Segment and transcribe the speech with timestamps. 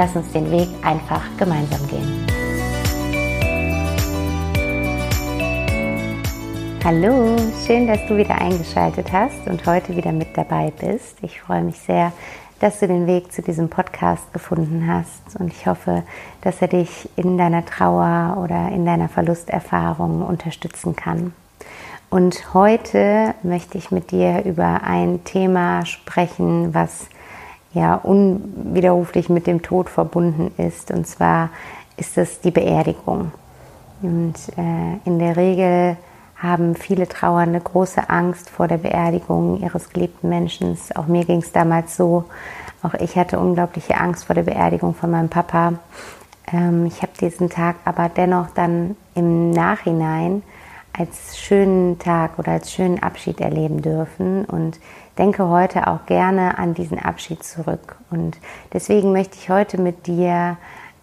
[0.00, 2.26] lass uns den Weg einfach gemeinsam gehen.
[6.82, 11.18] Hallo, schön, dass du wieder eingeschaltet hast und heute wieder mit dabei bist.
[11.20, 12.14] Ich freue mich sehr,
[12.60, 16.02] dass du den Weg zu diesem Podcast gefunden hast und ich hoffe,
[16.40, 21.34] dass er dich in deiner Trauer oder in deiner Verlusterfahrung unterstützen kann.
[22.08, 27.10] Und heute möchte ich mit dir über ein Thema sprechen, was
[27.72, 30.90] ja unwiderruflich mit dem Tod verbunden ist.
[30.90, 31.50] Und zwar
[31.96, 33.32] ist es die Beerdigung.
[34.02, 35.96] Und äh, in der Regel
[36.36, 40.76] haben viele Trauernde große Angst vor der Beerdigung ihres geliebten Menschen.
[40.94, 42.24] Auch mir ging es damals so.
[42.82, 45.74] Auch ich hatte unglaubliche Angst vor der Beerdigung von meinem Papa.
[46.50, 50.42] Ähm, ich habe diesen Tag aber dennoch dann im Nachhinein
[51.00, 54.78] als schönen Tag oder als schönen Abschied erleben dürfen und
[55.16, 57.96] denke heute auch gerne an diesen Abschied zurück.
[58.10, 58.36] Und
[58.74, 60.58] deswegen möchte ich heute mit dir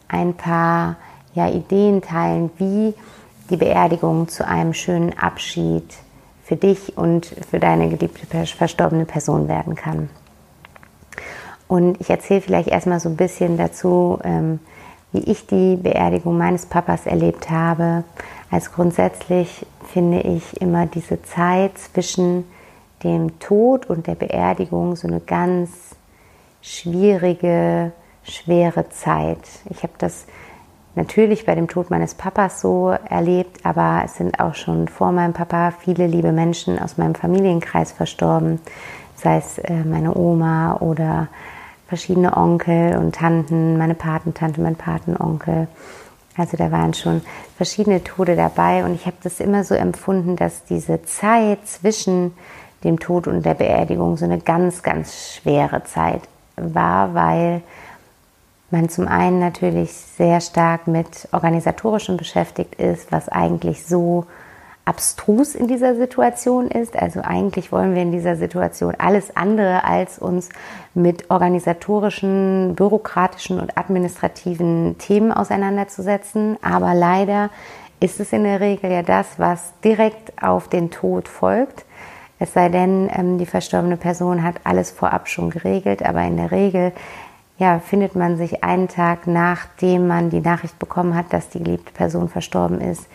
[0.08, 0.98] ein paar
[1.34, 2.94] ja, Ideen teilen, wie
[3.50, 5.96] die Beerdigung zu einem schönen Abschied
[6.44, 10.10] für dich und für deine geliebte verstorbene Person werden kann.
[11.68, 14.60] Und ich erzähle vielleicht erstmal so ein bisschen dazu, ähm,
[15.12, 18.04] wie ich die Beerdigung meines Papas erlebt habe.
[18.50, 22.46] Als grundsätzlich finde ich immer diese Zeit zwischen
[23.04, 25.70] dem Tod und der Beerdigung so eine ganz
[26.62, 27.92] schwierige,
[28.24, 29.40] schwere Zeit.
[29.70, 30.26] Ich habe das
[30.96, 35.34] natürlich bei dem Tod meines Papas so erlebt, aber es sind auch schon vor meinem
[35.34, 38.60] Papa viele liebe Menschen aus meinem Familienkreis verstorben,
[39.16, 41.28] sei es äh, meine Oma oder
[41.88, 45.68] verschiedene Onkel und Tanten, meine Patentante, mein Patenonkel.
[46.38, 47.22] Also da waren schon
[47.58, 52.34] verschiedene Tode dabei und ich habe das immer so empfunden, dass diese Zeit zwischen
[52.84, 56.22] dem Tod und der Beerdigung so eine ganz, ganz schwere Zeit
[56.56, 57.62] war, weil
[58.70, 64.26] man zum einen natürlich sehr stark mit organisatorischem beschäftigt ist, was eigentlich so
[64.88, 66.96] abstrus in dieser Situation ist.
[66.96, 70.50] Also eigentlich wollen wir in dieser Situation alles andere als uns
[70.94, 76.58] mit organisatorischen, bürokratischen und administrativen Themen auseinanderzusetzen.
[76.62, 77.50] Aber leider
[78.00, 81.84] ist es in der Regel ja das, was direkt auf den Tod folgt.
[82.40, 86.52] Es sei denn, ähm, die verstorbene Person hat alles vorab schon geregelt, aber in der
[86.52, 86.94] Regel
[87.58, 91.92] ja, findet man sich einen Tag nachdem man die Nachricht bekommen hat, dass die geliebte
[91.92, 93.08] Person verstorben ist,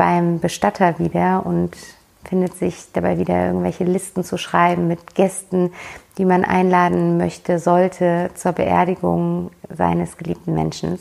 [0.00, 1.76] beim Bestatter wieder und
[2.24, 5.74] findet sich dabei wieder irgendwelche Listen zu schreiben mit Gästen,
[6.16, 10.98] die man einladen möchte, sollte zur Beerdigung seines geliebten Menschen.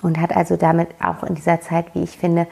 [0.00, 2.46] Und hat also damit auch in dieser Zeit, wie ich finde,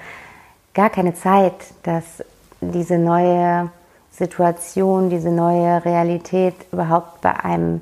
[0.75, 2.23] gar keine Zeit, dass
[2.61, 3.71] diese neue
[4.11, 7.81] Situation, diese neue Realität überhaupt bei einem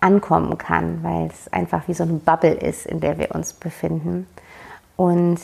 [0.00, 4.26] ankommen kann, weil es einfach wie so eine Bubble ist, in der wir uns befinden.
[4.96, 5.38] Und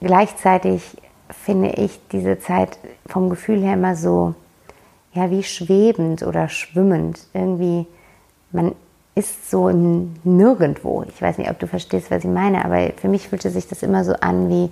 [0.00, 0.82] gleichzeitig
[1.30, 4.34] finde ich diese Zeit vom Gefühl her immer so,
[5.12, 7.20] ja, wie schwebend oder schwimmend.
[7.32, 7.86] Irgendwie,
[8.52, 8.72] man
[9.14, 11.04] ist so im Nirgendwo.
[11.08, 13.82] Ich weiß nicht, ob du verstehst, was ich meine, aber für mich fühlte sich das
[13.82, 14.70] immer so an wie,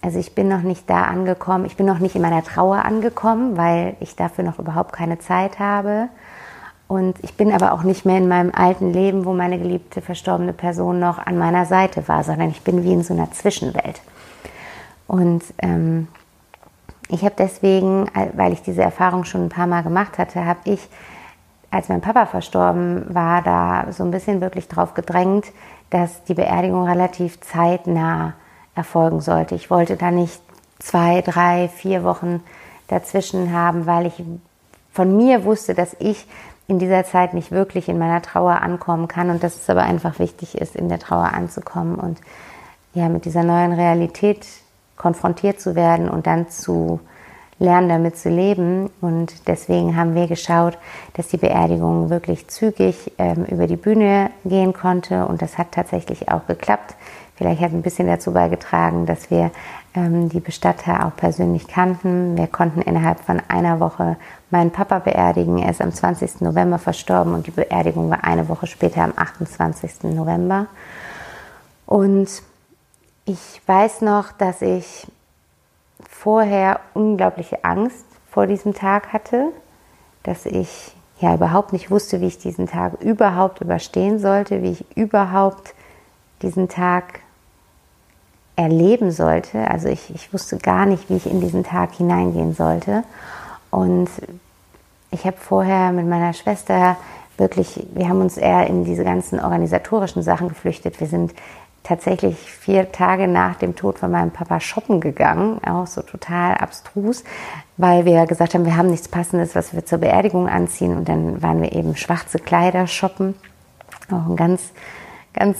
[0.00, 3.58] also ich bin noch nicht da angekommen, ich bin noch nicht in meiner Trauer angekommen,
[3.58, 6.08] weil ich dafür noch überhaupt keine Zeit habe.
[6.88, 10.52] Und ich bin aber auch nicht mehr in meinem alten Leben, wo meine geliebte verstorbene
[10.52, 14.00] Person noch an meiner Seite war, sondern ich bin wie in so einer Zwischenwelt.
[15.10, 16.06] Und ähm,
[17.08, 20.88] ich habe deswegen, weil ich diese Erfahrung schon ein paar Mal gemacht hatte, habe ich,
[21.72, 25.46] als mein Papa verstorben war, da so ein bisschen wirklich drauf gedrängt,
[25.90, 28.34] dass die Beerdigung relativ zeitnah
[28.76, 29.56] erfolgen sollte.
[29.56, 30.40] Ich wollte da nicht
[30.78, 32.40] zwei, drei, vier Wochen
[32.86, 34.22] dazwischen haben, weil ich
[34.92, 36.24] von mir wusste, dass ich
[36.68, 40.20] in dieser Zeit nicht wirklich in meiner Trauer ankommen kann und dass es aber einfach
[40.20, 42.20] wichtig ist, in der Trauer anzukommen und
[42.94, 44.46] ja, mit dieser neuen Realität
[45.00, 47.00] konfrontiert zu werden und dann zu
[47.58, 48.90] lernen damit zu leben.
[49.00, 50.76] Und deswegen haben wir geschaut,
[51.14, 55.26] dass die Beerdigung wirklich zügig ähm, über die Bühne gehen konnte.
[55.26, 56.96] Und das hat tatsächlich auch geklappt.
[57.36, 59.50] Vielleicht hat ein bisschen dazu beigetragen, dass wir
[59.94, 62.36] ähm, die Bestatter auch persönlich kannten.
[62.36, 64.16] Wir konnten innerhalb von einer Woche
[64.50, 65.58] meinen Papa beerdigen.
[65.58, 66.42] Er ist am 20.
[66.42, 70.14] November verstorben und die Beerdigung war eine Woche später am 28.
[70.14, 70.66] November.
[71.86, 72.42] Und
[73.24, 75.06] ich weiß noch, dass ich
[76.08, 79.48] vorher unglaubliche Angst vor diesem Tag hatte,
[80.22, 84.96] dass ich ja überhaupt nicht wusste, wie ich diesen Tag überhaupt überstehen sollte, wie ich
[84.96, 85.74] überhaupt
[86.42, 87.20] diesen Tag
[88.56, 89.68] erleben sollte.
[89.68, 93.04] Also ich, ich wusste gar nicht, wie ich in diesen Tag hineingehen sollte.
[93.70, 94.08] Und
[95.10, 96.96] ich habe vorher mit meiner Schwester
[97.36, 101.00] wirklich, wir haben uns eher in diese ganzen organisatorischen Sachen geflüchtet.
[101.00, 101.34] Wir sind
[101.90, 107.24] tatsächlich vier Tage nach dem Tod von meinem Papa shoppen gegangen, auch so total abstrus,
[107.78, 110.96] weil wir gesagt haben, wir haben nichts Passendes, was wir zur Beerdigung anziehen.
[110.96, 113.34] Und dann waren wir eben schwarze Kleider shoppen.
[114.08, 114.70] Auch ein ganz,
[115.34, 115.58] ganz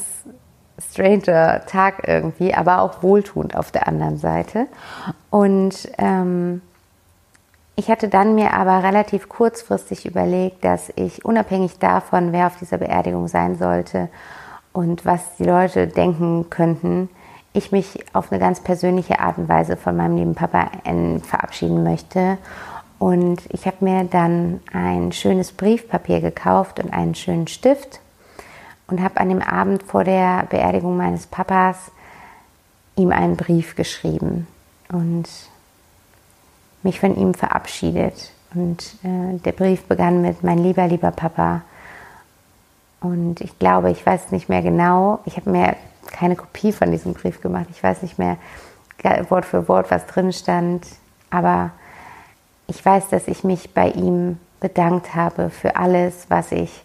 [0.92, 4.68] stranger Tag irgendwie, aber auch wohltuend auf der anderen Seite.
[5.30, 6.62] Und ähm,
[7.74, 12.78] ich hatte dann mir aber relativ kurzfristig überlegt, dass ich unabhängig davon, wer auf dieser
[12.78, 14.08] Beerdigung sein sollte
[14.72, 17.08] und was die Leute denken könnten,
[17.52, 20.70] ich mich auf eine ganz persönliche Art und Weise von meinem lieben Papa
[21.24, 22.38] verabschieden möchte.
[22.98, 28.00] Und ich habe mir dann ein schönes Briefpapier gekauft und einen schönen Stift
[28.86, 31.90] und habe an dem Abend vor der Beerdigung meines Papas
[32.96, 34.46] ihm einen Brief geschrieben
[34.92, 35.28] und
[36.82, 38.32] mich von ihm verabschiedet.
[38.54, 41.62] Und äh, der Brief begann mit Mein lieber, lieber Papa.
[43.00, 45.76] Und ich glaube, ich weiß nicht mehr genau, ich habe mir
[46.12, 47.66] keine Kopie von diesem Brief gemacht.
[47.70, 48.36] Ich weiß nicht mehr
[49.28, 50.86] Wort für Wort, was drin stand.
[51.30, 51.70] Aber
[52.66, 56.84] ich weiß, dass ich mich bei ihm bedankt habe für alles, was ich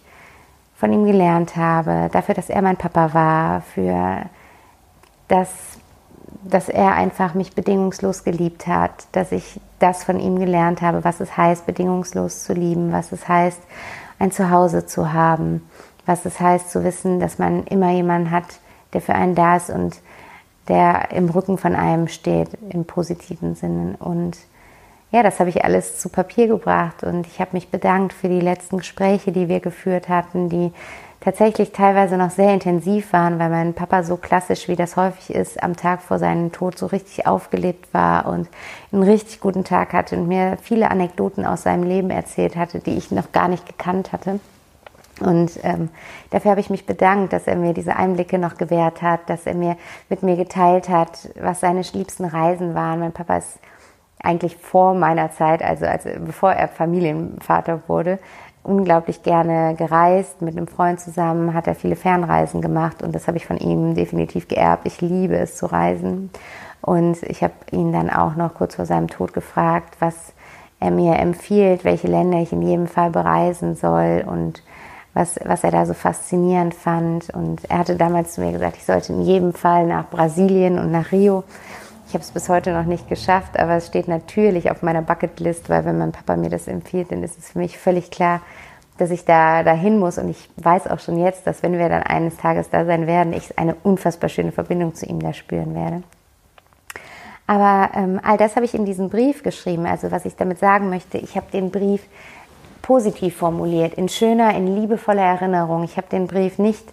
[0.76, 4.26] von ihm gelernt habe, dafür, dass er mein Papa war, für
[5.28, 5.50] das,
[6.44, 11.20] dass er einfach mich bedingungslos geliebt hat, dass ich das von ihm gelernt habe, was
[11.20, 13.60] es heißt, bedingungslos zu lieben, was es heißt,
[14.18, 15.68] ein Zuhause zu haben,
[16.06, 18.60] was es heißt zu wissen, dass man immer jemanden hat,
[18.92, 20.00] der für einen da ist und
[20.68, 23.96] der im Rücken von einem steht, im positiven Sinne.
[23.98, 24.38] Und
[25.12, 28.40] ja, das habe ich alles zu Papier gebracht und ich habe mich bedankt für die
[28.40, 30.72] letzten Gespräche, die wir geführt hatten, die
[31.20, 35.62] tatsächlich teilweise noch sehr intensiv waren, weil mein Papa so klassisch, wie das häufig ist,
[35.62, 38.48] am Tag vor seinem Tod so richtig aufgelebt war und
[38.92, 42.96] einen richtig guten Tag hatte und mir viele Anekdoten aus seinem Leben erzählt hatte, die
[42.96, 44.38] ich noch gar nicht gekannt hatte.
[45.20, 45.88] Und ähm,
[46.30, 49.54] dafür habe ich mich bedankt, dass er mir diese Einblicke noch gewährt hat, dass er
[49.54, 49.76] mir
[50.10, 53.00] mit mir geteilt hat, was seine liebsten Reisen waren.
[53.00, 53.58] Mein Papa ist
[54.22, 58.18] eigentlich vor meiner Zeit, also als, bevor er Familienvater wurde,
[58.62, 60.42] unglaublich gerne gereist.
[60.42, 63.94] Mit einem Freund zusammen hat er viele Fernreisen gemacht und das habe ich von ihm
[63.94, 64.86] definitiv geerbt.
[64.86, 66.30] Ich liebe es zu reisen.
[66.82, 70.34] Und ich habe ihn dann auch noch kurz vor seinem Tod gefragt, was
[70.78, 74.62] er mir empfiehlt, welche Länder ich in jedem Fall bereisen soll und
[75.16, 77.30] was, was er da so faszinierend fand.
[77.30, 80.92] Und er hatte damals zu mir gesagt, ich sollte in jedem Fall nach Brasilien und
[80.92, 81.42] nach Rio.
[82.06, 85.70] Ich habe es bis heute noch nicht geschafft, aber es steht natürlich auf meiner Bucketlist,
[85.70, 88.42] weil wenn mein Papa mir das empfiehlt, dann ist es für mich völlig klar,
[88.98, 90.18] dass ich da dahin muss.
[90.18, 93.32] Und ich weiß auch schon jetzt, dass wenn wir dann eines Tages da sein werden,
[93.32, 96.02] ich eine unfassbar schöne Verbindung zu ihm da spüren werde.
[97.46, 99.86] Aber ähm, all das habe ich in diesem Brief geschrieben.
[99.86, 102.02] Also was ich damit sagen möchte, ich habe den Brief
[102.86, 105.82] positiv formuliert, in schöner, in liebevoller Erinnerung.
[105.82, 106.84] Ich habe den Brief nicht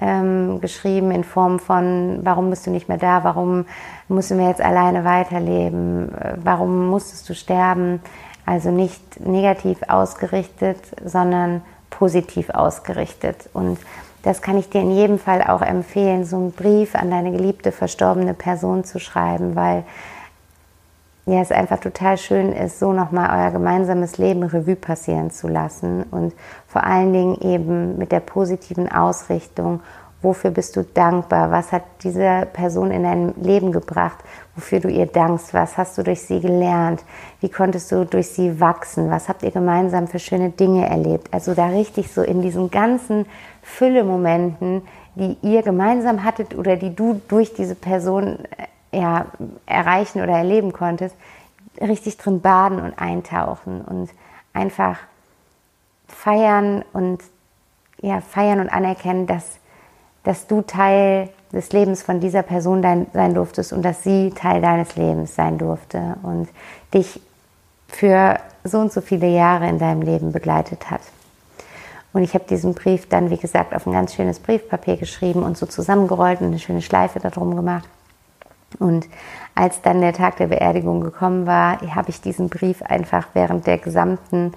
[0.00, 3.66] ähm, geschrieben in Form von, warum bist du nicht mehr da, warum
[4.08, 8.00] müssen wir jetzt alleine weiterleben, äh, warum musstest du sterben.
[8.44, 13.48] Also nicht negativ ausgerichtet, sondern positiv ausgerichtet.
[13.52, 13.78] Und
[14.24, 17.70] das kann ich dir in jedem Fall auch empfehlen, so einen Brief an deine geliebte
[17.70, 19.84] verstorbene Person zu schreiben, weil
[21.24, 26.02] ja, es einfach total schön ist, so nochmal euer gemeinsames Leben Revue passieren zu lassen
[26.10, 26.34] und
[26.66, 29.80] vor allen Dingen eben mit der positiven Ausrichtung,
[30.20, 34.18] wofür bist du dankbar, was hat diese Person in dein Leben gebracht,
[34.56, 37.04] wofür du ihr dankst, was hast du durch sie gelernt,
[37.40, 41.32] wie konntest du durch sie wachsen, was habt ihr gemeinsam für schöne Dinge erlebt.
[41.32, 43.26] Also da richtig so in diesen ganzen
[43.62, 44.82] Fülle-Momenten,
[45.14, 48.38] die ihr gemeinsam hattet oder die du durch diese Person
[48.92, 49.26] ja,
[49.66, 51.16] erreichen oder erleben konntest,
[51.80, 54.10] richtig drin baden und eintauchen und
[54.52, 54.98] einfach
[56.06, 57.22] feiern und
[58.00, 59.58] ja, feiern und anerkennen, dass,
[60.24, 64.60] dass du Teil des Lebens von dieser Person dein, sein durftest und dass sie Teil
[64.60, 66.48] deines Lebens sein durfte und
[66.92, 67.20] dich
[67.88, 71.02] für so und so viele Jahre in deinem Leben begleitet hat.
[72.12, 75.56] Und ich habe diesen Brief dann, wie gesagt, auf ein ganz schönes Briefpapier geschrieben und
[75.56, 77.88] so zusammengerollt und eine schöne Schleife darum gemacht.
[78.80, 79.08] Und
[79.54, 83.78] als dann der Tag der Beerdigung gekommen war, habe ich diesen Brief einfach während der
[83.78, 84.52] gesamten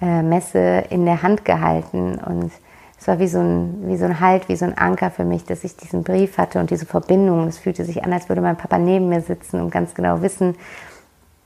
[0.00, 2.18] äh, Messe in der Hand gehalten.
[2.18, 2.52] Und
[2.98, 5.44] es war wie so, ein, wie so ein Halt, wie so ein Anker für mich,
[5.44, 7.46] dass ich diesen Brief hatte und diese Verbindung.
[7.46, 10.56] Es fühlte sich an, als würde mein Papa neben mir sitzen und ganz genau wissen,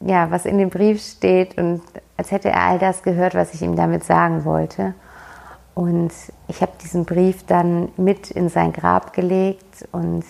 [0.00, 1.80] ja, was in dem Brief steht und
[2.16, 4.94] als hätte er all das gehört, was ich ihm damit sagen wollte.
[5.74, 6.12] Und
[6.48, 10.24] ich habe diesen Brief dann mit in sein Grab gelegt und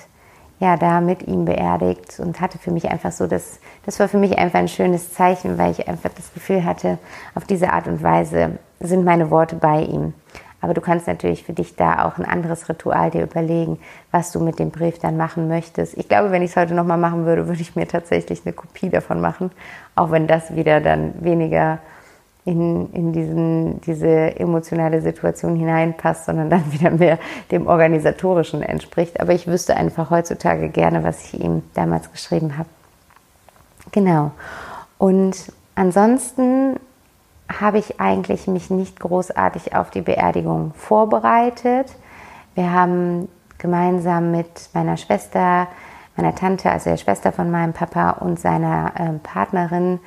[0.63, 4.19] ja, da mit ihm beerdigt und hatte für mich einfach so, das, das war für
[4.19, 6.99] mich einfach ein schönes Zeichen, weil ich einfach das Gefühl hatte,
[7.35, 10.15] auf diese Art und Weise sind meine Worte bei ihm.
[10.61, 13.81] Aber du kannst natürlich für dich da auch ein anderes Ritual dir überlegen,
[14.13, 15.99] was du mit dem Brief dann machen möchtest.
[15.99, 18.89] Ich glaube, wenn ich es heute nochmal machen würde, würde ich mir tatsächlich eine Kopie
[18.89, 19.51] davon machen,
[19.97, 21.81] auch wenn das wieder dann weniger
[22.45, 27.19] in, in diesen, diese emotionale Situation hineinpasst, sondern dann wieder mehr
[27.51, 29.21] dem Organisatorischen entspricht.
[29.21, 32.69] Aber ich wüsste einfach heutzutage gerne, was ich ihm damals geschrieben habe.
[33.93, 34.33] Genau.
[34.99, 36.77] Und ansonsten
[37.61, 41.95] habe ich eigentlich mich nicht großartig auf die Beerdigung vorbereitet.
[42.55, 45.69] Wir haben gemeinsam mit meiner Schwester,
[46.17, 50.01] meiner Tante, also der Schwester von meinem Papa und seiner äh, Partnerin,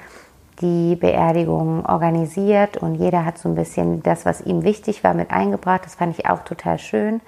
[0.62, 5.32] die Beerdigung organisiert und jeder hat so ein bisschen das, was ihm wichtig war, mit
[5.32, 5.86] eingebracht.
[5.86, 7.22] Das fand ich auch total schön.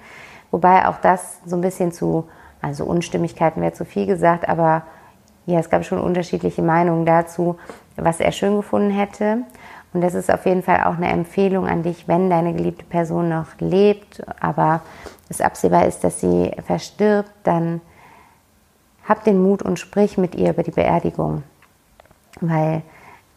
[0.50, 2.28] Wobei auch das so ein bisschen zu,
[2.62, 4.82] also Unstimmigkeiten wäre zu viel gesagt, aber
[5.46, 7.56] ja, es gab schon unterschiedliche Meinungen dazu,
[7.96, 9.38] was er schön gefunden hätte.
[9.92, 13.30] Und das ist auf jeden Fall auch eine Empfehlung an dich, wenn deine geliebte Person
[13.30, 14.82] noch lebt, aber
[15.28, 17.80] es absehbar ist, dass sie verstirbt, dann
[19.06, 21.42] hab den Mut und sprich mit ihr über die Beerdigung.
[22.42, 22.82] Weil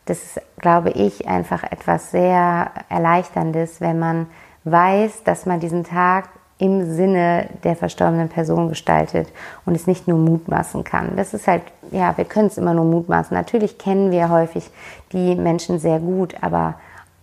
[0.06, 4.28] das ist, glaube ich, einfach etwas sehr Erleichterndes, wenn man
[4.64, 9.28] weiß, dass man diesen Tag im Sinne der verstorbenen Person gestaltet
[9.66, 11.16] und es nicht nur mutmaßen kann.
[11.16, 13.36] Das ist halt, ja, wir können es immer nur mutmaßen.
[13.36, 14.70] Natürlich kennen wir häufig
[15.12, 16.76] die Menschen sehr gut, aber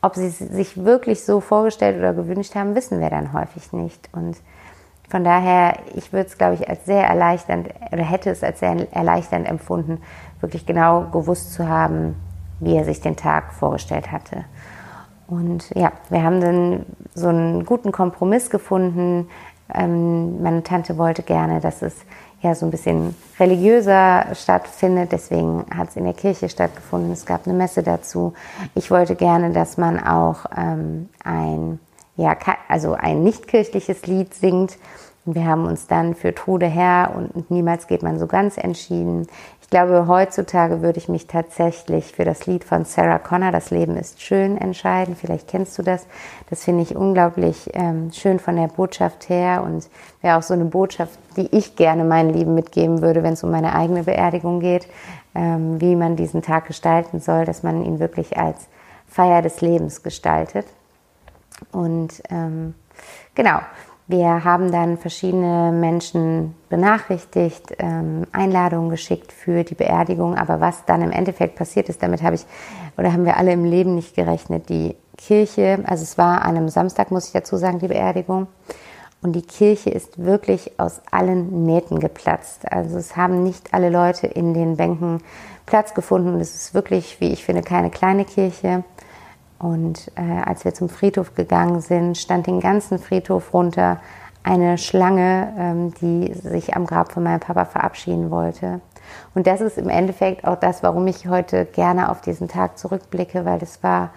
[0.02, 4.08] ob sie es sich wirklich so vorgestellt oder gewünscht haben, wissen wir dann häufig nicht.
[4.12, 4.36] Und
[5.08, 8.92] von daher, ich würde es, glaube ich, als sehr erleichternd oder hätte es als sehr
[8.92, 10.02] erleichternd empfunden,
[10.40, 12.16] wirklich genau gewusst zu haben,
[12.60, 14.44] wie er sich den Tag vorgestellt hatte.
[15.26, 19.28] Und ja, wir haben dann so einen guten Kompromiss gefunden.
[19.72, 21.94] Ähm, meine Tante wollte gerne, dass es
[22.40, 25.12] ja so ein bisschen religiöser stattfindet.
[25.12, 27.12] Deswegen hat es in der Kirche stattgefunden.
[27.12, 28.32] Es gab eine Messe dazu.
[28.74, 31.78] Ich wollte gerne, dass man auch ähm, ein,
[32.16, 32.36] ja,
[32.68, 34.78] also ein nicht kirchliches Lied singt.
[35.34, 39.26] Wir haben uns dann für Tode her und niemals geht man so ganz entschieden.
[39.60, 43.98] Ich glaube, heutzutage würde ich mich tatsächlich für das Lied von Sarah Connor, Das Leben
[43.98, 45.14] ist schön, entscheiden.
[45.14, 46.06] Vielleicht kennst du das.
[46.48, 49.90] Das finde ich unglaublich ähm, schön von der Botschaft her und
[50.22, 53.50] wäre auch so eine Botschaft, die ich gerne meinen Lieben mitgeben würde, wenn es um
[53.50, 54.88] meine eigene Beerdigung geht,
[55.34, 58.68] ähm, wie man diesen Tag gestalten soll, dass man ihn wirklich als
[59.06, 60.66] Feier des Lebens gestaltet.
[61.72, 62.74] Und ähm,
[63.34, 63.58] genau,
[64.08, 70.34] wir haben dann verschiedene Menschen benachrichtigt, ähm, Einladungen geschickt für die Beerdigung.
[70.34, 72.46] Aber was dann im Endeffekt passiert ist, damit habe ich
[72.96, 74.70] oder haben wir alle im Leben nicht gerechnet.
[74.70, 78.46] Die Kirche, also es war an einem Samstag, muss ich dazu sagen, die Beerdigung.
[79.20, 82.70] Und die Kirche ist wirklich aus allen Nähten geplatzt.
[82.70, 85.18] Also es haben nicht alle Leute in den Bänken
[85.66, 86.32] Platz gefunden.
[86.32, 88.84] Und es ist wirklich, wie ich finde, keine kleine Kirche.
[89.58, 93.98] Und äh, als wir zum Friedhof gegangen sind, stand den ganzen Friedhof runter.
[94.44, 98.80] Eine Schlange, ähm, die sich am Grab von meinem Papa verabschieden wollte.
[99.34, 103.44] Und das ist im Endeffekt auch das, warum ich heute gerne auf diesen Tag zurückblicke,
[103.44, 104.10] weil es war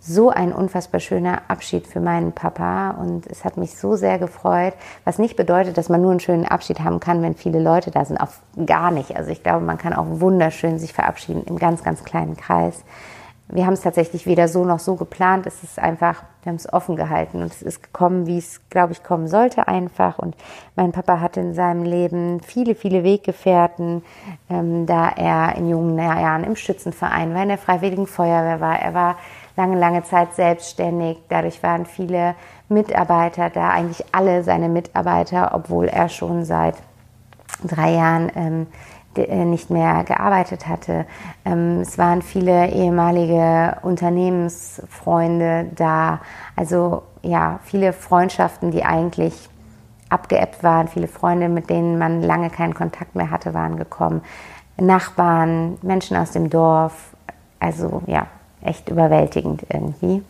[0.00, 2.92] so ein unfassbar schöner Abschied für meinen Papa.
[2.92, 6.46] Und es hat mich so sehr gefreut, was nicht bedeutet, dass man nur einen schönen
[6.46, 9.16] Abschied haben kann, wenn viele Leute da sind, auf gar nicht.
[9.16, 12.84] Also ich glaube, man kann auch wunderschön sich verabschieden im ganz, ganz kleinen Kreis
[13.50, 15.46] wir haben es tatsächlich weder so noch so geplant.
[15.46, 18.92] Es ist einfach, wir haben es offen gehalten und es ist gekommen, wie es, glaube
[18.92, 20.18] ich, kommen sollte einfach.
[20.18, 20.36] Und
[20.76, 24.02] mein Papa hatte in seinem Leben viele, viele Weggefährten,
[24.50, 28.78] ähm, da er in jungen Jahren im Schützenverein war, in der Freiwilligen Feuerwehr war.
[28.80, 29.16] Er war
[29.56, 31.16] lange, lange Zeit selbstständig.
[31.30, 32.34] Dadurch waren viele
[32.68, 36.76] Mitarbeiter da, eigentlich alle seine Mitarbeiter, obwohl er schon seit
[37.64, 41.06] drei Jahren ähm, äh, nicht mehr gearbeitet hatte.
[41.44, 46.20] Ähm, es waren viele ehemalige Unternehmensfreunde da.
[46.56, 49.48] Also ja, viele Freundschaften, die eigentlich
[50.08, 50.88] abgeebbt waren.
[50.88, 54.22] Viele Freunde, mit denen man lange keinen Kontakt mehr hatte, waren gekommen.
[54.80, 57.14] Nachbarn, Menschen aus dem Dorf.
[57.58, 58.26] Also ja,
[58.62, 60.22] echt überwältigend irgendwie.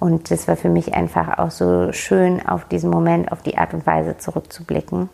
[0.00, 3.72] Und das war für mich einfach auch so schön, auf diesen Moment, auf die Art
[3.72, 5.08] und Weise zurückzublicken.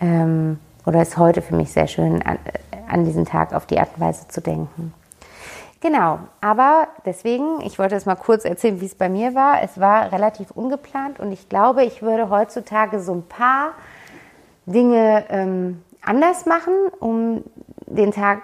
[0.00, 2.40] Ähm, oder ist heute für mich sehr schön, an,
[2.88, 4.92] an diesen Tag auf die Art und Weise zu denken.
[5.80, 9.62] Genau, aber deswegen, ich wollte es mal kurz erzählen, wie es bei mir war.
[9.62, 13.70] Es war relativ ungeplant und ich glaube, ich würde heutzutage so ein paar
[14.66, 17.44] Dinge ähm, anders machen, um
[17.86, 18.40] den Tag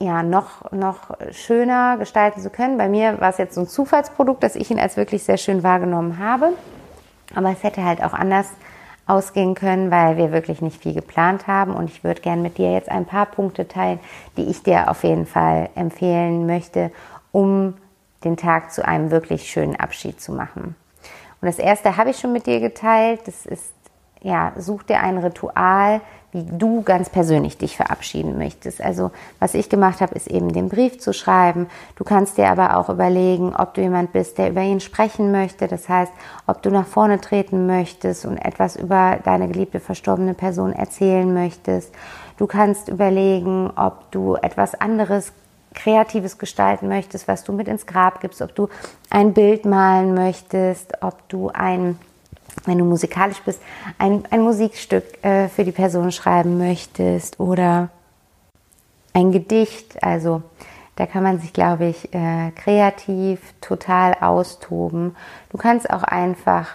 [0.00, 2.78] ja noch, noch schöner gestalten zu können.
[2.78, 5.62] Bei mir war es jetzt so ein Zufallsprodukt, dass ich ihn als wirklich sehr schön
[5.62, 6.54] wahrgenommen habe.
[7.34, 8.48] Aber es hätte halt auch anders
[9.06, 11.74] ausgehen können, weil wir wirklich nicht viel geplant haben.
[11.74, 14.00] Und ich würde gerne mit dir jetzt ein paar Punkte teilen,
[14.36, 16.90] die ich dir auf jeden Fall empfehlen möchte,
[17.32, 17.74] um
[18.24, 20.74] den Tag zu einem wirklich schönen Abschied zu machen.
[21.40, 23.20] Und das erste habe ich schon mit dir geteilt.
[23.26, 23.74] Das ist,
[24.22, 26.00] ja, such dir ein Ritual,
[26.34, 28.82] wie du ganz persönlich dich verabschieden möchtest.
[28.82, 31.68] Also was ich gemacht habe, ist eben den Brief zu schreiben.
[31.94, 35.68] Du kannst dir aber auch überlegen, ob du jemand bist, der über ihn sprechen möchte.
[35.68, 36.12] Das heißt,
[36.48, 41.94] ob du nach vorne treten möchtest und etwas über deine geliebte verstorbene Person erzählen möchtest.
[42.36, 45.32] Du kannst überlegen, ob du etwas anderes
[45.72, 48.68] Kreatives gestalten möchtest, was du mit ins Grab gibst, ob du
[49.08, 51.98] ein Bild malen möchtest, ob du ein
[52.64, 53.60] wenn du musikalisch bist,
[53.98, 57.90] ein, ein Musikstück äh, für die Person schreiben möchtest oder
[59.12, 60.02] ein Gedicht.
[60.02, 60.42] Also
[60.96, 65.16] da kann man sich, glaube ich, äh, kreativ total austoben.
[65.50, 66.68] Du kannst auch einfach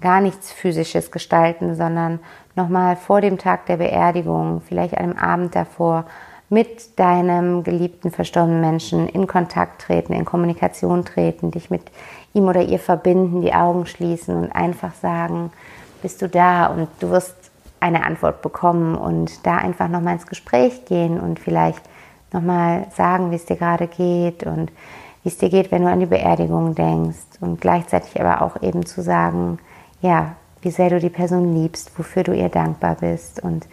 [0.00, 2.20] gar nichts Physisches gestalten, sondern
[2.54, 6.04] nochmal vor dem Tag der Beerdigung, vielleicht einem Abend davor,
[6.48, 11.82] mit deinem geliebten verstorbenen Menschen in Kontakt treten, in Kommunikation treten, dich mit
[12.34, 15.50] ihm oder ihr verbinden, die Augen schließen und einfach sagen,
[16.02, 16.66] bist du da?
[16.66, 17.34] Und du wirst
[17.80, 21.82] eine Antwort bekommen und da einfach nochmal ins Gespräch gehen und vielleicht
[22.32, 24.70] nochmal sagen, wie es dir gerade geht und
[25.22, 27.40] wie es dir geht, wenn du an die Beerdigung denkst.
[27.40, 29.58] Und gleichzeitig aber auch eben zu sagen,
[30.00, 33.66] ja, wie sehr du die Person liebst, wofür du ihr dankbar bist und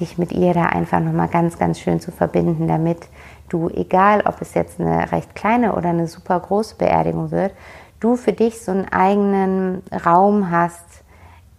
[0.00, 3.08] dich mit ihr da einfach nochmal ganz, ganz schön zu verbinden, damit
[3.48, 7.52] du, egal ob es jetzt eine recht kleine oder eine super große Beerdigung wird,
[8.00, 10.84] du für dich so einen eigenen Raum hast,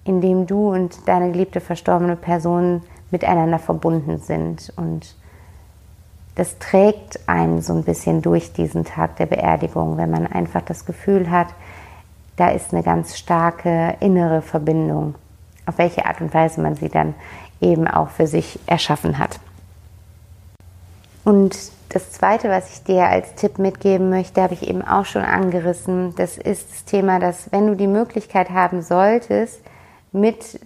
[0.03, 4.71] in dem du und deine geliebte verstorbene Person miteinander verbunden sind.
[4.75, 5.15] Und
[6.35, 10.85] das trägt einen so ein bisschen durch diesen Tag der Beerdigung, wenn man einfach das
[10.85, 11.47] Gefühl hat,
[12.37, 15.15] da ist eine ganz starke innere Verbindung,
[15.69, 17.15] auf welche Art und Weise man sie dann
[17.61, 19.39] eben auch für sich erschaffen hat.
[21.23, 21.57] Und
[21.89, 26.13] das Zweite, was ich dir als Tipp mitgeben möchte, habe ich eben auch schon angerissen.
[26.15, 29.61] Das ist das Thema, dass wenn du die Möglichkeit haben solltest,
[30.11, 30.59] mit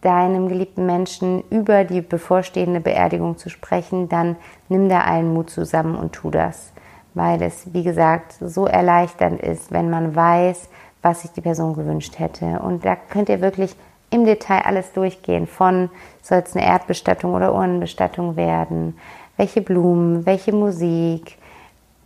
[0.00, 4.36] deinem geliebten Menschen über die bevorstehende Beerdigung zu sprechen, dann
[4.68, 6.72] nimm da allen Mut zusammen und tu das.
[7.14, 10.68] Weil es, wie gesagt, so erleichternd ist, wenn man weiß,
[11.02, 12.60] was sich die Person gewünscht hätte.
[12.60, 13.74] Und da könnt ihr wirklich
[14.10, 15.46] im Detail alles durchgehen.
[15.46, 15.90] Von
[16.22, 18.94] soll es eine Erdbestattung oder Urnenbestattung werden?
[19.40, 21.38] welche Blumen, welche Musik,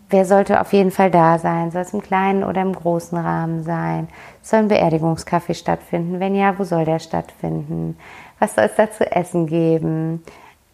[0.09, 3.65] wer sollte auf jeden Fall da sein, soll es im kleinen oder im großen Rahmen
[3.65, 4.07] sein,
[4.41, 7.99] soll ein Beerdigungskaffee stattfinden, wenn ja, wo soll der stattfinden,
[8.39, 10.23] was soll es da zu essen geben,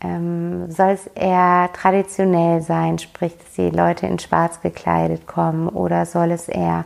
[0.02, 6.04] ähm, soll es eher traditionell sein, sprich, dass die Leute in schwarz gekleidet kommen oder
[6.04, 6.84] soll es eher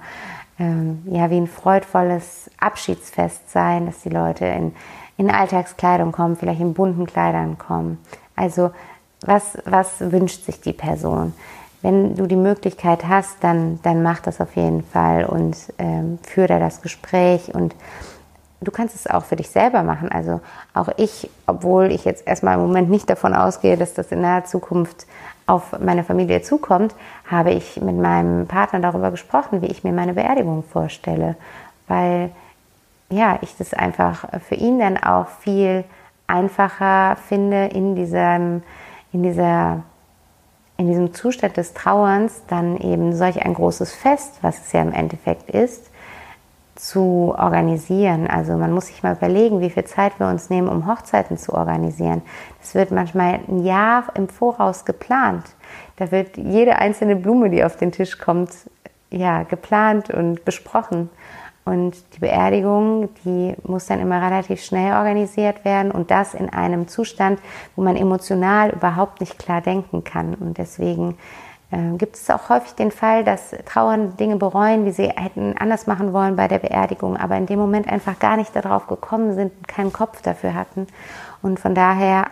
[0.59, 4.73] ähm, ja, wie ein freudvolles Abschiedsfest sein, dass die Leute in,
[5.17, 7.99] in Alltagskleidung kommen, vielleicht in bunten Kleidern kommen.
[8.37, 8.71] Also
[9.21, 11.35] was, was wünscht sich die Person?
[11.83, 16.49] Wenn du die Möglichkeit hast, dann, dann mach das auf jeden Fall und ähm, führe
[16.49, 17.75] da das Gespräch und
[18.65, 20.11] du kannst es auch für dich selber machen.
[20.11, 20.41] Also
[20.73, 24.45] auch ich, obwohl ich jetzt erstmal im Moment nicht davon ausgehe, dass das in naher
[24.45, 25.07] Zukunft
[25.47, 26.95] auf meine Familie zukommt,
[27.31, 31.37] habe ich mit meinem Partner darüber gesprochen, wie ich mir meine Beerdigung vorstelle,
[31.87, 32.31] weil
[33.11, 35.85] ja, ich das einfach für ihn dann auch viel
[36.27, 38.63] einfacher finde in diesem
[39.15, 39.85] in, dieser,
[40.77, 44.93] in diesem Zustand des Trauerns dann eben solch ein großes Fest, was es ja im
[44.93, 45.91] Endeffekt ist,
[46.77, 48.27] zu organisieren.
[48.27, 51.53] Also man muss sich mal überlegen, wie viel Zeit wir uns nehmen, um Hochzeiten zu
[51.53, 52.23] organisieren.
[52.61, 55.45] Das wird manchmal ein Jahr im Voraus geplant.
[55.97, 58.51] Da wird jede einzelne Blume, die auf den Tisch kommt,
[59.11, 61.11] ja, geplant und besprochen.
[61.65, 66.89] Und die Beerdigung, die muss dann immer relativ schnell organisiert werden und das in einem
[66.89, 67.41] Zustand,
[67.75, 70.35] wo man emotional überhaupt nicht klar denken kann.
[70.35, 71.17] Und deswegen
[71.99, 76.13] gibt es auch häufig den Fall, dass Trauernde Dinge bereuen, die sie hätten anders machen
[76.13, 79.69] wollen bei der Beerdigung, aber in dem Moment einfach gar nicht darauf gekommen sind und
[79.69, 80.87] keinen Kopf dafür hatten.
[81.43, 82.27] Und von daher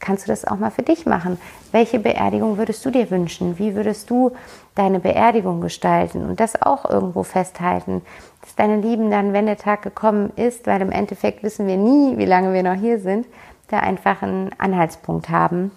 [0.00, 1.38] kannst du das auch mal für dich machen.
[1.72, 3.58] Welche Beerdigung würdest du dir wünschen?
[3.58, 4.32] Wie würdest du
[4.74, 6.28] deine Beerdigung gestalten?
[6.28, 8.02] Und das auch irgendwo festhalten,
[8.40, 12.16] dass deine Lieben dann, wenn der Tag gekommen ist, weil im Endeffekt wissen wir nie,
[12.16, 13.26] wie lange wir noch hier sind,
[13.68, 15.70] da einfach einen Anhaltspunkt haben,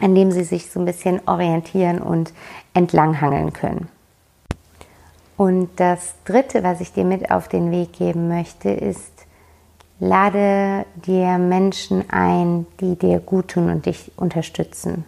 [0.00, 2.32] an dem sie sich so ein bisschen orientieren und
[2.74, 3.88] entlanghangeln können.
[5.36, 9.12] Und das Dritte, was ich dir mit auf den Weg geben möchte, ist,
[9.98, 15.04] lade dir Menschen ein, die dir gut tun und dich unterstützen.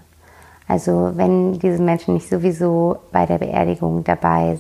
[0.67, 4.59] Also wenn diese Menschen nicht sowieso bei der Beerdigung dabei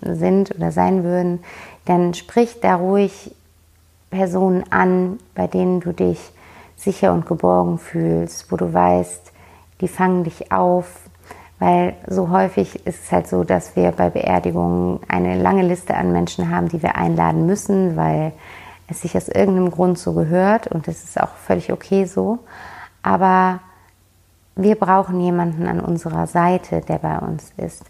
[0.00, 1.40] sind oder sein würden,
[1.84, 3.34] dann sprich da ruhig
[4.10, 6.18] Personen an, bei denen du dich
[6.76, 9.32] sicher und geborgen fühlst, wo du weißt,
[9.80, 11.00] die fangen dich auf,
[11.58, 16.12] weil so häufig ist es halt so, dass wir bei Beerdigungen eine lange Liste an
[16.12, 18.32] Menschen haben, die wir einladen müssen, weil
[18.88, 22.40] es sich aus irgendeinem Grund so gehört und das ist auch völlig okay so.
[23.02, 23.60] Aber
[24.56, 27.84] wir brauchen jemanden an unserer Seite, der bei uns ist.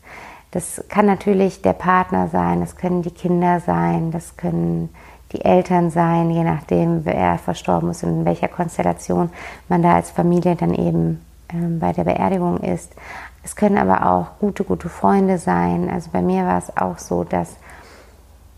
[0.50, 4.88] Das kann natürlich der Partner sein, das können die Kinder sein, das können
[5.32, 9.30] die Eltern sein, je nachdem, wer verstorben ist und in welcher Konstellation
[9.68, 12.94] man da als Familie dann eben bei der Beerdigung ist.
[13.42, 15.90] Es können aber auch gute, gute Freunde sein.
[15.90, 17.56] Also bei mir war es auch so, dass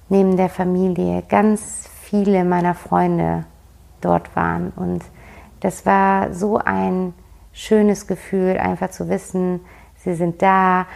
[0.09, 3.45] neben der Familie ganz viele meiner Freunde
[4.01, 4.73] dort waren.
[4.77, 5.03] Und
[5.61, 7.15] das war so ein
[7.53, 9.61] schönes Gefühl, einfach zu wissen,
[9.97, 10.87] sie sind da.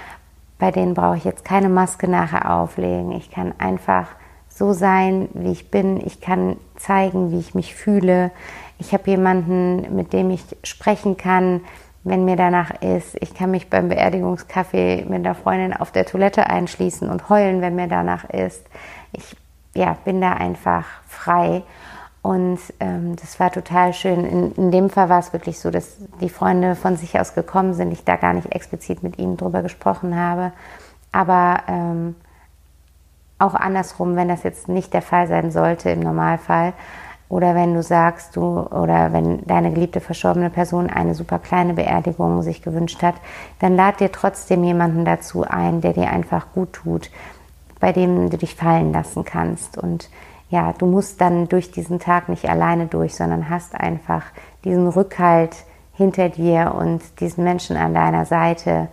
[0.58, 3.12] Bei denen brauche ich jetzt keine Maske nachher auflegen.
[3.12, 4.08] Ich kann einfach
[4.48, 6.04] so sein, wie ich bin.
[6.04, 8.30] Ich kann zeigen, wie ich mich fühle.
[8.80, 11.60] Ich habe jemanden, mit dem ich sprechen kann,
[12.02, 13.16] wenn mir danach ist.
[13.20, 17.74] Ich kann mich beim Beerdigungskaffee mit einer Freundin auf der Toilette einschließen und heulen, wenn
[17.74, 18.64] mir danach ist.
[19.12, 19.36] Ich
[19.74, 21.62] ja, bin da einfach frei.
[22.22, 24.24] Und ähm, das war total schön.
[24.24, 27.74] In, in dem Fall war es wirklich so, dass die Freunde von sich aus gekommen
[27.74, 30.52] sind, ich da gar nicht explizit mit ihnen drüber gesprochen habe.
[31.12, 32.14] Aber ähm,
[33.38, 36.72] auch andersrum, wenn das jetzt nicht der Fall sein sollte im Normalfall,
[37.30, 42.42] oder wenn du sagst, du oder wenn deine geliebte verstorbene Person eine super kleine Beerdigung
[42.42, 43.14] sich gewünscht hat,
[43.60, 47.08] dann lad dir trotzdem jemanden dazu ein, der dir einfach gut tut,
[47.78, 49.78] bei dem du dich fallen lassen kannst.
[49.78, 50.10] Und
[50.50, 54.24] ja, du musst dann durch diesen Tag nicht alleine durch, sondern hast einfach
[54.64, 55.54] diesen Rückhalt
[55.92, 58.88] hinter dir und diesen Menschen an deiner Seite,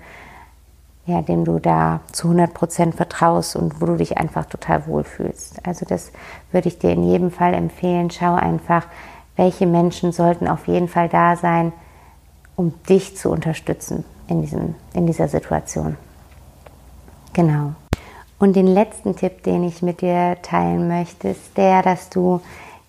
[1.08, 5.66] ja, dem du da zu 100 Prozent vertraust und wo du dich einfach total wohlfühlst.
[5.66, 6.12] Also das
[6.52, 8.12] würde ich dir in jedem Fall empfehlen.
[8.12, 8.86] Schau einfach,
[9.38, 11.72] welche Menschen sollten auf jeden Fall da sein,
[12.58, 15.96] um dich zu unterstützen in, diesem, in dieser Situation.
[17.32, 17.74] Genau.
[18.38, 22.42] Und den letzten Tipp, den ich mit dir teilen möchte, ist der, dass du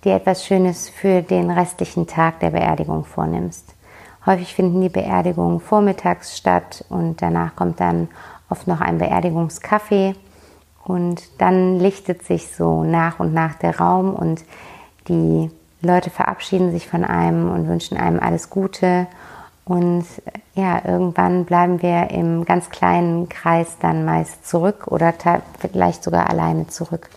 [0.05, 3.75] dir etwas Schönes für den restlichen Tag der Beerdigung vornimmst.
[4.29, 8.09] Häufig finden die Beerdigungen vormittags statt und danach kommt dann
[8.51, 10.15] oft noch ein Beerdigungskaffee
[10.85, 14.45] und dann lichtet sich so nach und nach der Raum und
[15.09, 19.07] die Leute verabschieden sich von einem und wünschen einem alles Gute
[19.65, 20.05] und
[20.55, 25.15] ja, irgendwann bleiben wir im ganz kleinen Kreis dann meist zurück oder
[25.59, 27.09] vielleicht sogar alleine zurück.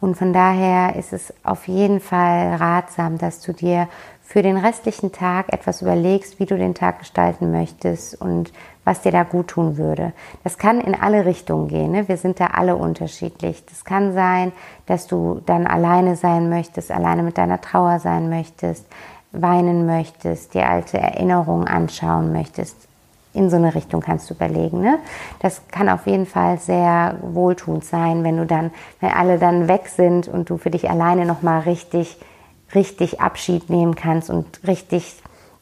[0.00, 3.88] Und von daher ist es auf jeden Fall ratsam, dass du dir
[4.28, 8.52] für den restlichen Tag etwas überlegst, wie du den Tag gestalten möchtest und
[8.84, 10.12] was dir da gut tun würde.
[10.44, 11.92] Das kann in alle Richtungen gehen.
[11.92, 12.08] Ne?
[12.08, 13.64] Wir sind da alle unterschiedlich.
[13.64, 14.52] Das kann sein,
[14.84, 18.84] dass du dann alleine sein möchtest, alleine mit deiner Trauer sein möchtest,
[19.32, 22.76] weinen möchtest, dir alte Erinnerungen anschauen möchtest.
[23.32, 24.82] In so eine Richtung kannst du überlegen.
[24.82, 24.98] Ne?
[25.40, 29.88] Das kann auf jeden Fall sehr wohltuend sein, wenn du dann, wenn alle dann weg
[29.88, 32.18] sind und du für dich alleine nochmal richtig
[32.74, 35.16] richtig Abschied nehmen kannst und richtig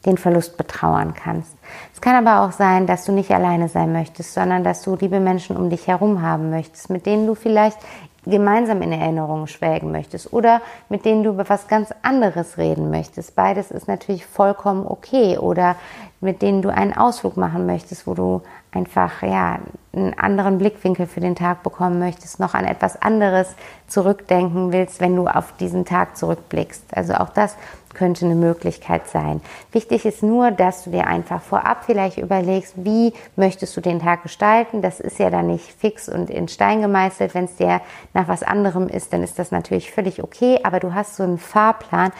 [0.06, 1.52] den Verlust betrauern kannst.
[1.92, 5.20] Es kann aber auch sein, dass du nicht alleine sein möchtest, sondern dass du liebe
[5.20, 7.78] Menschen um dich herum haben möchtest, mit denen du vielleicht
[8.26, 13.36] gemeinsam in Erinnerungen schwelgen möchtest oder mit denen du über was ganz anderes reden möchtest.
[13.36, 15.76] Beides ist natürlich vollkommen okay oder
[16.20, 19.60] mit denen du einen Ausflug machen möchtest, wo du einfach ja
[19.92, 23.54] einen anderen Blickwinkel für den Tag bekommen möchtest, noch an etwas anderes
[23.86, 26.96] zurückdenken willst, wenn du auf diesen Tag zurückblickst.
[26.96, 27.56] Also auch das
[27.96, 29.40] könnte eine Möglichkeit sein.
[29.72, 34.22] Wichtig ist nur, dass du dir einfach vorab vielleicht überlegst, wie möchtest du den Tag
[34.22, 34.82] gestalten.
[34.82, 37.34] Das ist ja dann nicht fix und in Stein gemeißelt.
[37.34, 37.80] Wenn es dir
[38.14, 40.60] nach was anderem ist, dann ist das natürlich völlig okay.
[40.62, 42.12] Aber du hast so einen Fahrplan,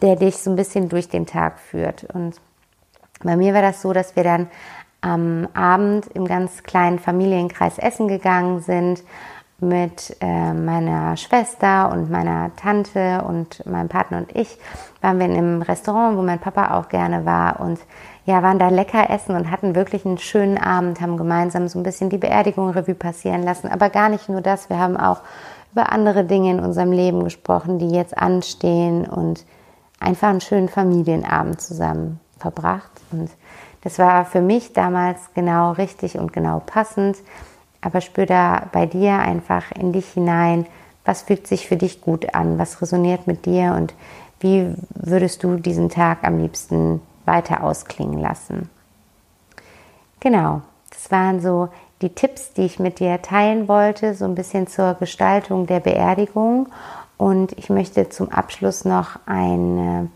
[0.00, 2.04] der dich so ein bisschen durch den Tag führt.
[2.14, 2.40] Und
[3.22, 4.48] bei mir war das so, dass wir dann
[5.00, 9.02] am Abend im ganz kleinen Familienkreis essen gegangen sind
[9.64, 14.58] mit äh, meiner Schwester und meiner Tante und meinem Partner und ich
[15.00, 17.78] waren wir in einem Restaurant, wo mein Papa auch gerne war und
[18.26, 21.82] ja, waren da lecker essen und hatten wirklich einen schönen Abend, haben gemeinsam so ein
[21.82, 23.68] bisschen die Beerdigung Revue passieren lassen.
[23.68, 25.20] Aber gar nicht nur das, wir haben auch
[25.72, 29.44] über andere Dinge in unserem Leben gesprochen, die jetzt anstehen und
[30.00, 32.92] einfach einen schönen Familienabend zusammen verbracht.
[33.10, 33.30] Und
[33.82, 37.18] das war für mich damals genau richtig und genau passend.
[37.84, 40.66] Aber spür da bei dir einfach in dich hinein,
[41.04, 43.94] was fühlt sich für dich gut an, was resoniert mit dir und
[44.40, 48.70] wie würdest du diesen Tag am liebsten weiter ausklingen lassen.
[50.20, 51.68] Genau, das waren so
[52.00, 56.68] die Tipps, die ich mit dir teilen wollte, so ein bisschen zur Gestaltung der Beerdigung.
[57.18, 60.08] Und ich möchte zum Abschluss noch eine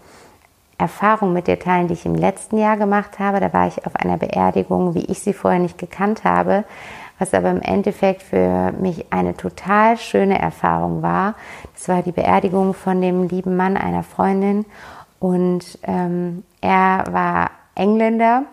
[0.78, 3.40] Erfahrung mit dir teilen, die ich im letzten Jahr gemacht habe.
[3.40, 6.64] Da war ich auf einer Beerdigung, wie ich sie vorher nicht gekannt habe,
[7.18, 11.34] was aber im Endeffekt für mich eine total schöne Erfahrung war.
[11.74, 14.64] Das war die Beerdigung von dem lieben Mann einer Freundin
[15.18, 18.44] und ähm, er war Engländer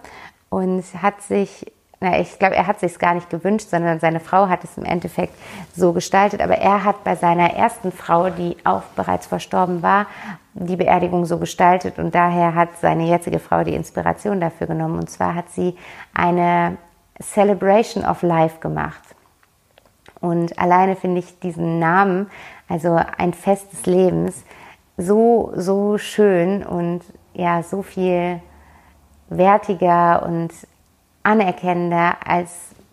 [0.50, 4.48] und hat sich, na, ich glaube, er hat sich gar nicht gewünscht, sondern seine Frau
[4.48, 5.34] hat es im Endeffekt
[5.76, 6.42] so gestaltet.
[6.42, 10.08] Aber er hat bei seiner ersten Frau, die auch bereits verstorben war,
[10.54, 14.98] die Beerdigung so gestaltet und daher hat seine jetzige Frau die Inspiration dafür genommen.
[14.98, 15.76] Und zwar hat sie
[16.14, 16.78] eine
[17.22, 19.02] Celebration of Life gemacht.
[20.22, 22.30] Und alleine finde ich diesen Namen,
[22.68, 24.44] also ein Fest des Lebens,
[24.98, 27.02] so, so schön und
[27.34, 28.40] ja, so viel
[29.30, 30.52] wertiger und
[31.24, 32.52] anerkennender als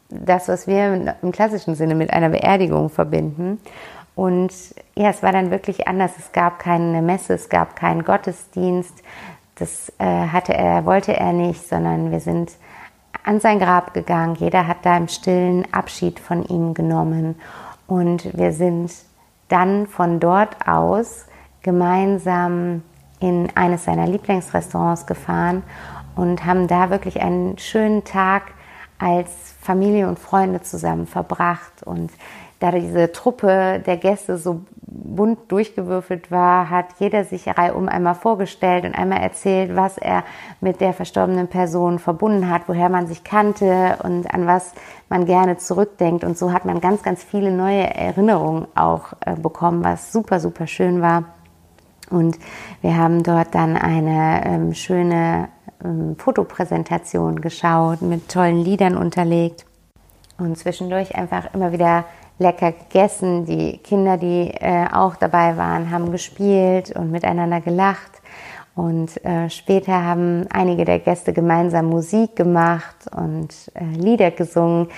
[0.08, 3.60] das, was wir im klassischen Sinne mit einer Beerdigung verbinden.
[4.14, 4.52] Und
[4.94, 6.12] ja, es war dann wirklich anders.
[6.18, 9.02] Es gab keine Messe, es gab keinen Gottesdienst.
[9.54, 12.52] Das äh, hatte er, wollte er nicht, sondern wir sind
[13.24, 14.34] an sein Grab gegangen.
[14.36, 17.36] Jeder hat da im Stillen Abschied von ihm genommen.
[17.86, 18.92] Und wir sind
[19.48, 21.26] dann von dort aus
[21.62, 22.82] gemeinsam
[23.20, 25.62] in eines seiner Lieblingsrestaurants gefahren
[26.16, 28.52] und haben da wirklich einen schönen Tag
[28.98, 29.30] als
[29.60, 31.82] Familie und Freunde zusammen verbracht.
[31.84, 32.10] Und
[32.62, 38.84] da diese Truppe der Gäste so bunt durchgewürfelt war, hat jeder sich reihum einmal vorgestellt
[38.84, 40.22] und einmal erzählt, was er
[40.60, 44.72] mit der verstorbenen Person verbunden hat, woher man sich kannte und an was
[45.08, 46.24] man gerne zurückdenkt.
[46.24, 50.66] Und so hat man ganz, ganz viele neue Erinnerungen auch äh, bekommen, was super, super
[50.66, 51.24] schön war.
[52.10, 52.38] Und
[52.82, 55.48] wir haben dort dann eine ähm, schöne
[55.82, 59.64] ähm, Fotopräsentation geschaut, mit tollen Liedern unterlegt
[60.38, 62.04] und zwischendurch einfach immer wieder
[62.42, 63.46] lecker gegessen.
[63.46, 68.10] Die Kinder, die äh, auch dabei waren, haben gespielt und miteinander gelacht.
[68.74, 74.88] Und äh, später haben einige der Gäste gemeinsam Musik gemacht und äh, Lieder gesungen,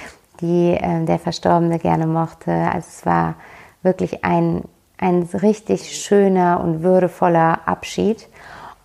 [0.41, 2.53] die äh, der Verstorbene gerne mochte.
[2.53, 3.35] Also es war
[3.83, 4.63] wirklich ein
[5.05, 8.29] ein richtig schöner und würdevoller Abschied.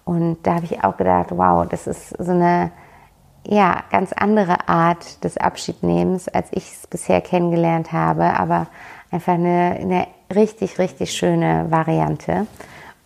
[0.05, 2.71] Und da habe ich auch gedacht, wow, das ist so eine
[3.45, 8.67] ja, ganz andere Art des Abschiednehmens, als ich es bisher kennengelernt habe, aber
[9.11, 12.47] einfach eine, eine richtig, richtig schöne Variante.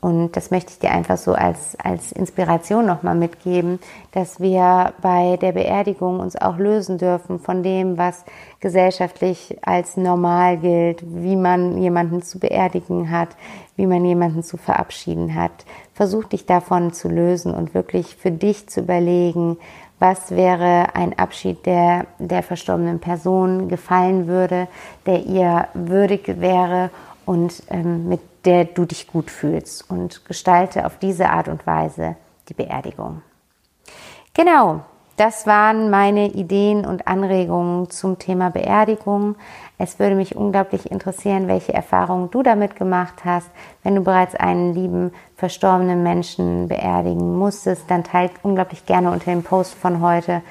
[0.03, 3.79] Und das möchte ich dir einfach so als, als Inspiration nochmal mitgeben,
[4.11, 8.25] dass wir bei der Beerdigung uns auch lösen dürfen von dem, was
[8.59, 13.29] gesellschaftlich als normal gilt, wie man jemanden zu beerdigen hat,
[13.77, 15.63] wie man jemanden zu verabschieden hat.
[15.93, 19.57] Versuch dich davon zu lösen und wirklich für dich zu überlegen,
[19.99, 24.67] was wäre ein Abschied, der der verstorbenen Person gefallen würde,
[25.05, 26.89] der ihr würdig wäre
[27.25, 32.15] und ähm, mit der du dich gut fühlst und gestalte auf diese Art und Weise
[32.49, 33.21] die Beerdigung.
[34.33, 34.81] Genau,
[35.17, 39.35] das waren meine Ideen und Anregungen zum Thema Beerdigung.
[39.77, 43.49] Es würde mich unglaublich interessieren, welche Erfahrungen du damit gemacht hast.
[43.83, 49.43] Wenn du bereits einen lieben verstorbenen Menschen beerdigen musstest, dann teilt unglaublich gerne unter dem
[49.43, 50.41] Post von heute,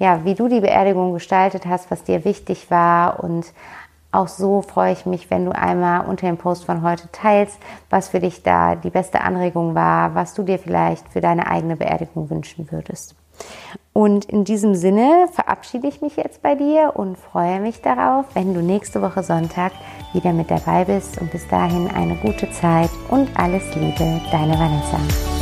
[0.00, 3.52] ja, wie du die Beerdigung gestaltet hast, was dir wichtig war und
[4.10, 7.58] auch so freue ich mich, wenn du einmal unter dem Post von heute teilst,
[7.90, 11.76] was für dich da die beste Anregung war, was du dir vielleicht für deine eigene
[11.76, 13.14] Beerdigung wünschen würdest.
[13.92, 18.54] Und in diesem Sinne verabschiede ich mich jetzt bei dir und freue mich darauf, wenn
[18.54, 19.72] du nächste Woche Sonntag
[20.12, 21.20] wieder mit dabei bist.
[21.20, 25.37] Und bis dahin eine gute Zeit und alles Liebe, deine Vanessa.